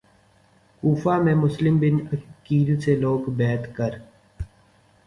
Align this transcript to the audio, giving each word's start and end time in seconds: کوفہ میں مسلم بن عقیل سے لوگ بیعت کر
کوفہ 0.83 1.17
میں 1.23 1.35
مسلم 1.35 1.77
بن 1.79 1.99
عقیل 2.13 2.79
سے 2.81 2.95
لوگ 2.95 3.29
بیعت 3.31 3.73
کر 3.75 3.97